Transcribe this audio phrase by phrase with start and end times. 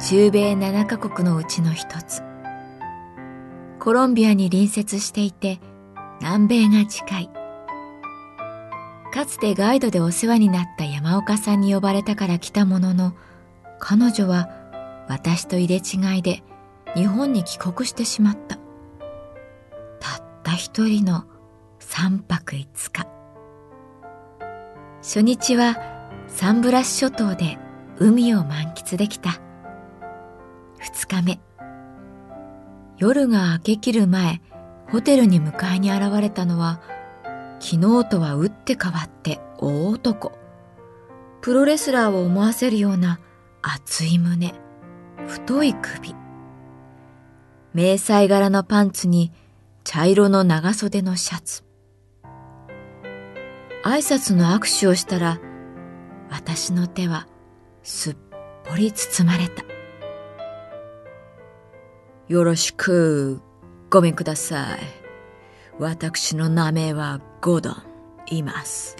[0.00, 2.22] 中米7カ国のうちの一つ。
[3.80, 5.58] コロンビアに隣接していて
[6.20, 7.30] 南米が近い。
[9.12, 13.14] かつてガイドでお世話になった山岡さんに呼ばれたから来たものの
[13.80, 14.48] 彼女は
[15.08, 16.44] 私と入れ違いで
[16.94, 18.56] 日本に帰国してしまった。
[19.98, 21.24] たった一人の
[21.80, 23.08] 三泊五日。
[25.02, 25.76] 初日は
[26.28, 27.58] サンブラシ諸島で
[27.98, 29.40] 海を満喫できた。
[30.78, 31.40] 二日目。
[32.98, 34.40] 夜が明けきる前
[34.90, 36.80] ホテルに迎えに現れたのは
[37.60, 40.32] 昨日とは打って変わって大男。
[41.40, 43.20] プロレスラーを思わせるような
[43.62, 44.54] 厚い胸
[45.26, 46.14] 太い首。
[47.74, 49.32] 迷彩柄のパンツに
[49.84, 51.64] 茶色の長袖のシャツ。
[53.84, 55.40] 挨拶の握手をしたら
[56.30, 57.26] 私の手は
[57.82, 58.16] すっ
[58.64, 59.67] ぽり包まれた。
[62.28, 63.40] よろしく。
[63.88, 64.80] ごめんください。
[65.78, 67.82] 私の名前はゴドン。
[68.26, 68.96] います。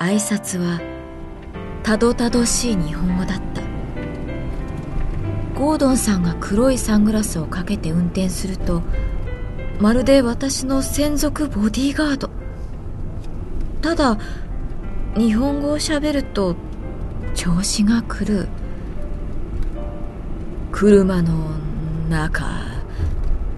[0.00, 0.80] 挨拶は
[1.84, 3.62] たどたどしい日本語だった。
[5.54, 8.82] ゴードンさんが黒いサングラスをかけて運転すると
[9.78, 12.30] まるで私の専属ボディーガード。
[13.80, 14.18] ただ
[15.16, 16.56] 日本語をしゃべると
[17.32, 18.61] 調子が狂う。
[20.72, 21.50] 車の
[22.08, 22.46] 中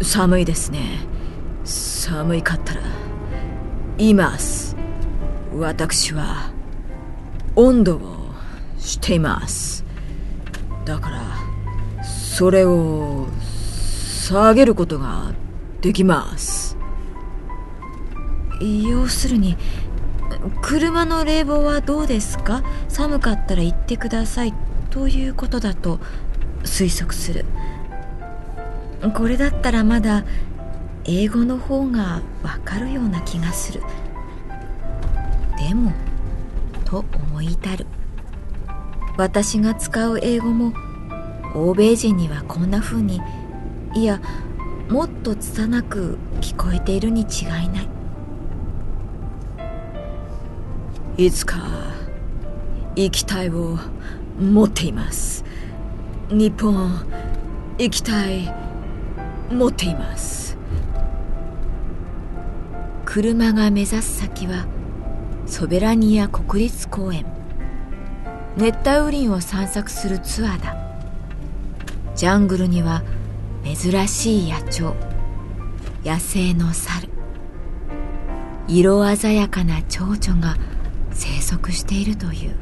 [0.00, 1.00] 寒いですね。
[1.64, 2.80] 寒いかったら
[3.98, 4.76] います。
[5.54, 6.50] 私は
[7.56, 8.30] 温度を
[8.78, 9.84] しています。
[10.86, 11.20] だから
[12.02, 13.26] それを
[13.76, 15.32] 下げることが
[15.82, 16.78] できます。
[18.60, 19.56] 要するに
[20.62, 22.62] 車の冷房はどうですか？
[22.88, 24.54] 寒かったら言ってください。
[24.90, 26.00] ということだと
[26.70, 27.44] 推測する。
[29.14, 30.24] これだったらまだ
[31.04, 33.82] 英語の方がわかるような気がする。
[35.58, 35.92] でも
[36.84, 37.86] と思い至る。
[39.18, 40.72] 私が使う英語も
[41.54, 43.20] 欧米人にはこんな風に
[43.94, 44.20] いや
[44.88, 47.88] もっと拙く聞こえているに違いない。
[51.26, 51.58] いつか
[52.94, 53.76] 行きたいを
[54.40, 55.44] 持っています。
[56.32, 57.04] 日本
[57.76, 58.54] 行きたい
[59.50, 60.56] 持っています。
[63.04, 64.66] 車が目指す先は
[65.46, 67.26] ソベラニア国立公園。
[68.56, 70.76] 熱帯雨林を散策するツアーだ。
[72.14, 73.02] ジャングルには
[73.64, 74.94] 珍しい野鳥
[76.04, 77.08] 野生の猿
[78.68, 80.56] 色鮮やかな蝶々が
[81.10, 82.54] 生息しているという。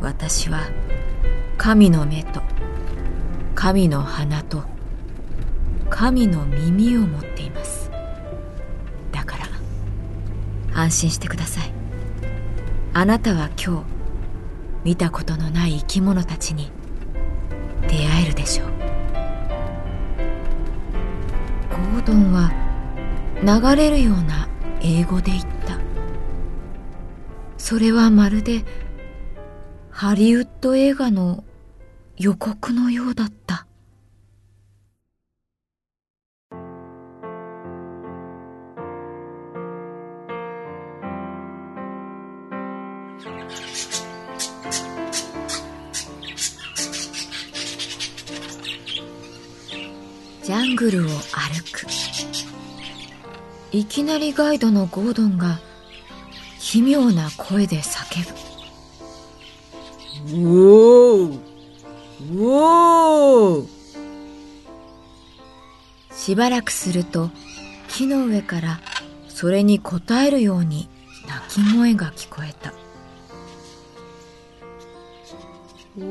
[0.00, 0.62] 私は
[1.62, 2.42] 神の目と
[3.54, 4.64] 神の鼻と
[5.88, 7.88] 神の耳を持っています。
[9.12, 9.46] だから
[10.74, 11.72] 安心してください。
[12.92, 13.84] あなたは今日
[14.82, 16.72] 見たことのない生き物たちに
[17.82, 18.68] 出会えるでしょう。
[21.70, 22.50] ゴードンは
[23.40, 24.48] 流れるような
[24.80, 25.78] 英語で言った。
[27.56, 28.64] それはまるで
[29.90, 31.44] ハリウッド映画の
[32.18, 33.66] 予告のようだった。
[50.42, 51.86] ジャングルを歩く。
[53.72, 55.58] いきなりガイドのゴードンが
[56.60, 58.22] 奇妙な声で叫
[60.28, 61.51] ぶ「ウォー
[62.30, 63.68] ウォー!」
[66.14, 67.30] しばらくすると
[67.88, 68.80] 木の上から
[69.28, 70.88] それに応えるように
[71.26, 72.72] 鳴き声が聞こえた
[75.98, 76.06] 「おお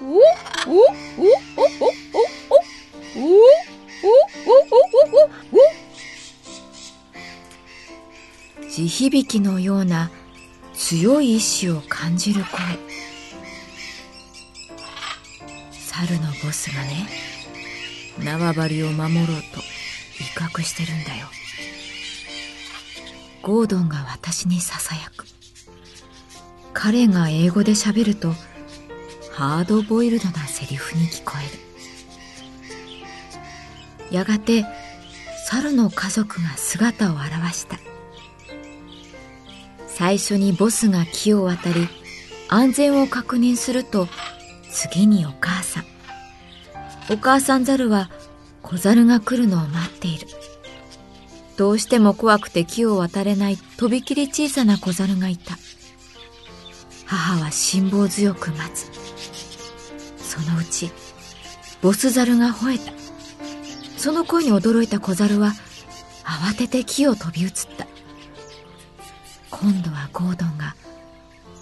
[0.00, 0.08] おおおお
[8.66, 10.10] お地響きのような
[10.74, 12.91] 強い意志を感じる声
[16.52, 17.08] スがね？
[18.18, 19.60] 縄張りを守ろうと
[20.20, 21.26] 威嚇してるんだよ。
[23.42, 25.24] ゴードンが私にささやく。
[26.72, 28.32] 彼が英語で喋ると
[29.32, 31.44] ハードボイルドなセリフに聞こえ
[34.10, 34.14] る。
[34.14, 34.64] やがて
[35.48, 37.78] 猿の家族が姿を現した。
[39.88, 41.88] 最初にボスが木を渡り
[42.48, 44.08] 安全を確認すると
[44.70, 45.61] 次にお母
[47.12, 48.10] お母さん猿は
[48.62, 50.26] 小猿が来るのを待っている。
[51.58, 55.58] どうしても怖くて木を渡れないとびきり小さな小猿がいた。
[57.04, 58.90] 母は辛抱強く待つ。
[60.16, 60.90] そのうち
[61.82, 62.92] ボス猿が吠えた。
[63.98, 65.52] その声に驚いた小猿は
[66.24, 67.86] 慌てて木を飛び移った。
[69.50, 70.74] 今度はゴードンが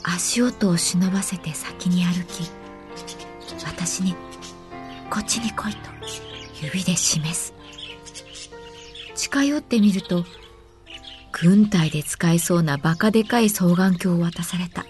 [0.04, 2.48] 足音を忍ばせて先に歩き
[3.66, 4.14] 私に
[5.10, 5.90] こっちに来いと
[6.62, 7.52] 指で示す。
[9.16, 10.24] 近寄ってみると
[11.32, 14.86] 軍隊で使えそうなバカでかい双眼鏡を渡された。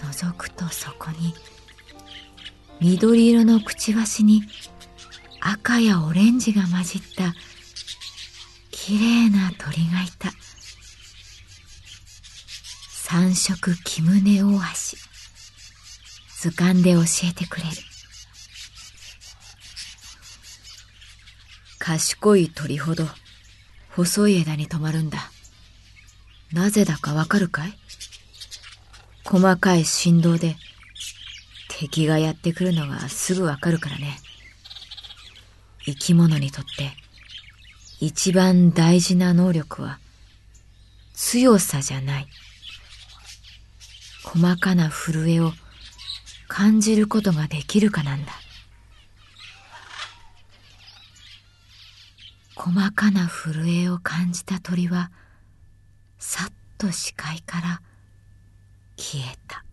[0.00, 1.34] 覗くとそこに
[2.80, 4.42] 緑色のくちばしに
[5.40, 7.34] 赤やオレンジが混じった
[8.70, 10.32] きれいな鳥がいた。
[12.90, 14.98] 三色木宗大橋。
[16.40, 17.91] 図鑑で教えてくれる。
[21.84, 23.08] 賢い鳥ほど
[23.90, 25.18] 細い枝に止まるんだ
[26.52, 27.76] なぜだかわかるかい？
[29.24, 30.54] 細かい振動で
[31.68, 34.16] 敵がやってくるのがすぐわかるからね。
[35.84, 36.92] 生き物にとって
[37.98, 39.98] 一番大事な能力は
[41.14, 42.28] 強さじゃない。
[44.22, 45.52] 細かな震えを
[46.46, 48.41] 感じることができるかなんだ。
[52.54, 55.10] 細かな震えを感じた鳥は
[56.18, 57.82] さっと視界から
[58.96, 59.64] 消えた。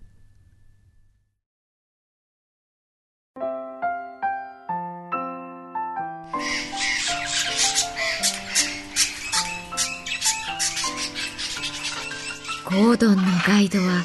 [12.66, 14.04] ゴードンのガイドは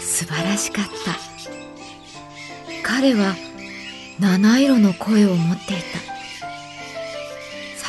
[0.00, 0.90] 素晴らしかった
[2.82, 3.34] 彼は
[4.20, 6.09] 七色の声を持っていた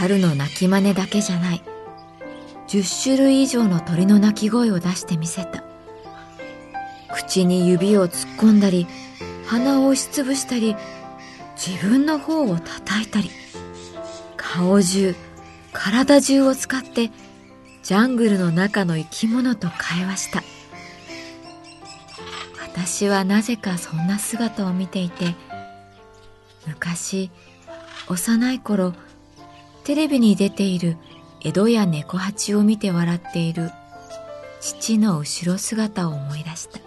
[0.02, 1.64] 猿の鳴き真似だけじゃない。
[2.68, 5.64] 10種類以上の鳥の鳴き声を出してみせた。
[7.14, 8.88] 口に指を突っ込んだり
[9.46, 10.76] 鼻を押しつぶしたり
[11.56, 13.30] 自分の方を叩いたり。
[14.38, 15.16] 顔中
[15.72, 17.12] 体中を使って
[17.84, 20.42] ジャングルの中の生き物と会話した。
[22.74, 25.36] 私はなぜかそんな姿を見ていて
[26.66, 27.30] 昔
[28.08, 28.96] 幼い頃
[29.84, 30.98] テレビに出ている
[31.42, 33.72] 江戸や猫八を見て笑っている
[34.60, 36.80] 父の後ろ姿を思い出した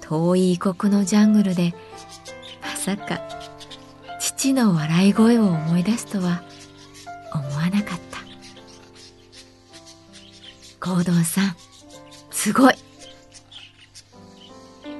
[0.00, 1.74] 遠い異国のジャングルで
[2.62, 3.20] まさか
[4.20, 6.42] 父の笑い声を思い出すとは
[7.32, 8.20] 思わなかった
[10.80, 11.56] ゴードンさん、
[12.30, 12.74] すごい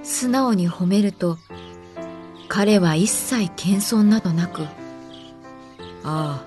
[0.03, 1.39] 素直に褒めると、
[2.49, 4.67] 彼は一切謙遜などなく、
[6.11, 6.45] ああ、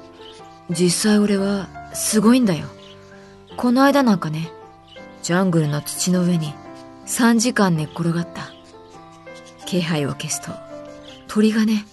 [0.69, 2.67] 実際俺はすごいんだよ。
[3.55, 4.51] この間なんかね、
[5.21, 6.53] ジャングルの土の上に
[7.05, 8.51] 3時間寝っ転がった。
[9.65, 10.51] 気配を消すと、
[11.27, 11.85] 鳥がね、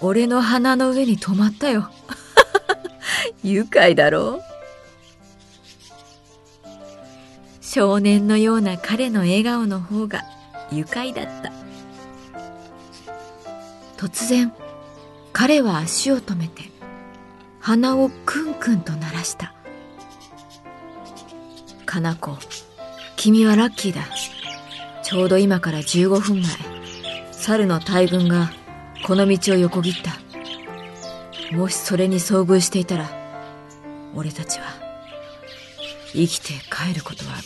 [0.00, 1.90] 俺の鼻の上に止まったよ。
[3.42, 4.36] 愉快だろ？
[4.36, 4.42] う
[7.60, 10.22] 少年のような彼の笑顔の方が
[10.70, 11.50] 愉快だった
[13.96, 14.52] 突然
[15.32, 16.71] 彼は足を止めて
[17.62, 19.54] 鼻をクンクンと鳴らした。
[21.86, 22.36] かな子
[23.16, 24.02] 君はラッキーだ。
[25.04, 26.50] ちょうど今から15分前。
[27.30, 28.50] 猿の大群が
[29.06, 31.56] この道を横切った。
[31.56, 33.08] もしそれに遭遇していたら
[34.14, 34.66] 俺たちは
[36.12, 37.36] 生きて帰ることは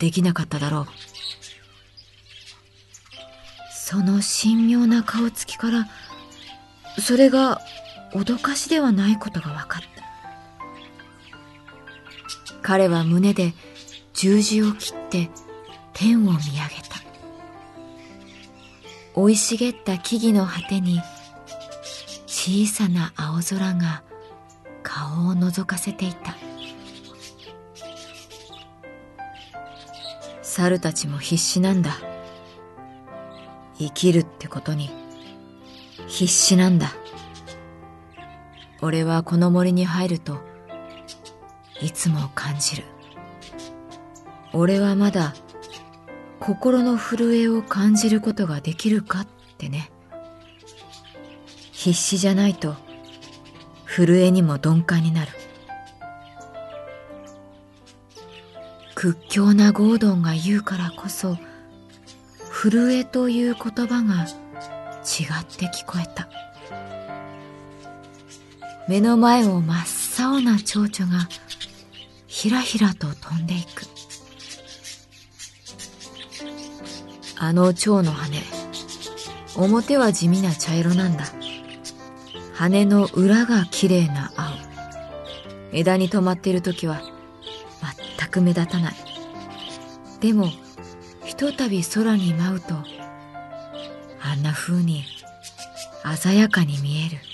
[0.00, 0.86] できなかっただろう。
[3.72, 5.86] その神妙な顔つきから
[6.98, 7.60] それが
[8.12, 10.02] 脅かしではないことが分かった。
[12.62, 13.54] 彼は胸で
[14.12, 15.30] 十字を切って
[15.92, 16.40] 天を見上げ
[16.88, 17.02] た。
[19.14, 21.00] 生い茂った木々の果てに
[22.26, 24.02] 小さな青空が
[24.82, 26.36] 顔を覗かせていた。
[30.42, 31.96] 猿たちも必死なんだ。
[33.78, 34.90] 生きるってことに
[36.06, 36.94] 必死なんだ。
[38.84, 40.40] 俺はこの森に入ると
[41.80, 42.84] いつも感じる。
[44.52, 45.34] 俺はまだ
[46.40, 49.92] 心の震えを感じることができるかってね。
[51.70, 52.74] 必死じゃないと
[53.86, 55.30] 震えにも鈍感になる。
[58.96, 61.38] 屈強なゴードンが言うからこそ
[62.50, 64.26] 震えという言葉が違
[65.40, 66.28] って聞こえた。
[68.92, 69.86] 目の前を真っ
[70.20, 71.26] 青な蝶々が
[72.26, 73.86] ひらひらと飛んでいく。
[77.38, 78.38] あの蝶の羽
[79.56, 81.24] 表は地味な茶色なんだ。
[82.52, 84.52] 羽の裏が綺麗な青。
[85.72, 87.00] 枝に止まっている時は
[88.18, 88.94] 全く目立たない。
[90.20, 90.50] でも
[91.24, 92.74] ひとたび空に舞うと
[94.20, 95.06] あんな風に
[96.14, 97.31] 鮮やかに見える。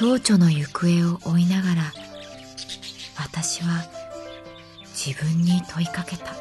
[0.00, 1.92] 蝶々の行方を追いながら
[3.18, 3.84] 私は
[4.94, 6.34] 自分に問いかけた。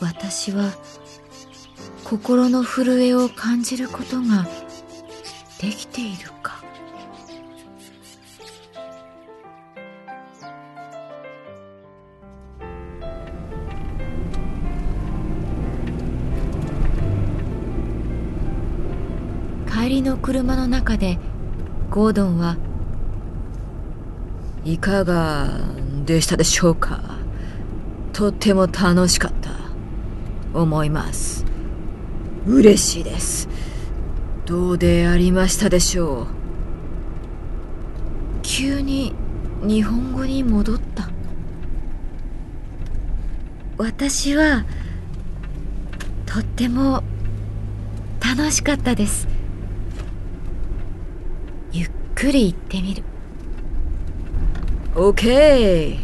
[0.00, 0.72] 私は
[2.02, 4.48] 心の震えを感じることが
[5.60, 6.35] できている。
[19.96, 21.18] りの車の中で
[21.90, 22.56] ゴードンは
[24.64, 25.48] いかが
[26.04, 27.00] でしたでしょうか？
[28.12, 29.50] とっても楽しかった。
[30.58, 31.44] 思います。
[32.46, 33.48] 嬉しいです。
[34.44, 36.26] どうでありましたでしょう？
[38.42, 39.14] 急に
[39.62, 41.08] 日本語に戻った。
[43.78, 44.64] 私は
[46.24, 47.02] とっても
[48.20, 49.28] 楽しかったです。
[52.16, 53.02] くり言ってみる
[54.94, 55.98] OK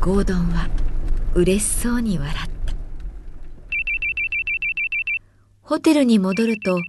[0.00, 0.68] ゴードンは
[1.34, 2.74] 嬉しそうに笑った
[5.62, 6.80] ホテルに戻ると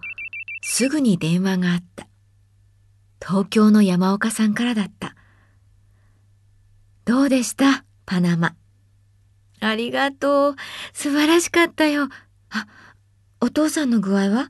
[0.63, 2.07] すぐに電話があった。
[3.23, 5.15] 東京の山岡さんからだった。
[7.05, 7.85] どうでした？
[8.05, 8.55] パナマ。
[9.59, 10.55] ありがとう。
[10.91, 12.09] 素晴らしかったよ。
[12.49, 12.67] あ、
[13.41, 14.49] お父さんの具合は？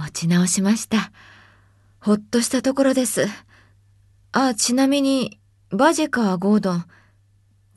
[0.00, 1.12] 持ち直しました。
[2.00, 3.26] ほっとしたところです。
[4.32, 5.38] あ、ちなみに、
[5.68, 6.86] バジェかゴードン。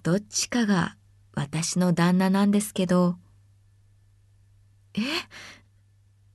[0.03, 0.95] どっちかが
[1.35, 3.17] 私の旦那なんですけど。
[4.93, 5.01] え？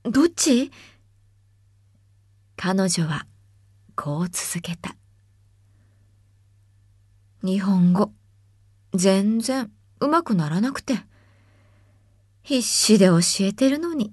[0.05, 0.71] どっち？
[2.57, 3.27] 彼女は
[3.97, 4.95] こう続けた。
[7.43, 8.13] 日本語、
[8.93, 10.99] 全然うまくならなくて。
[12.43, 14.13] 必死で教えてるのに。